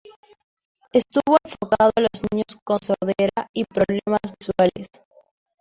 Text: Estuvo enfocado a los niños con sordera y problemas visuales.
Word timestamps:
Estuvo 0.93 1.37
enfocado 1.45 1.91
a 1.95 2.01
los 2.01 2.23
niños 2.31 2.57
con 2.63 2.79
sordera 2.79 3.47
y 3.53 3.65
problemas 3.65 4.21
visuales. 4.39 4.89